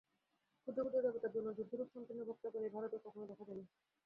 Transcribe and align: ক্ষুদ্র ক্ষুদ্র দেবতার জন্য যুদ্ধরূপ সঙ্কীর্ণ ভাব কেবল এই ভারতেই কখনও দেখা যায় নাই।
ক্ষুদ্র 0.61 0.81
ক্ষুদ্র 0.83 1.03
দেবতার 1.05 1.33
জন্য 1.35 1.47
যুদ্ধরূপ 1.57 1.87
সঙ্কীর্ণ 1.93 2.21
ভাব 2.23 2.37
কেবল 2.43 2.61
এই 2.61 2.73
ভারতেই 2.75 3.03
কখনও 3.05 3.29
দেখা 3.31 3.43
যায় 3.47 3.57
নাই। 3.59 3.67